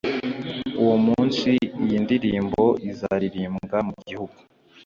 Uwo 0.81 0.95
munsi 1.05 1.49
iyi 1.83 1.97
ndirimbo 2.03 2.63
izaririmbirwa 2.89 3.79
mu 3.87 3.93
gihugu 4.07 4.37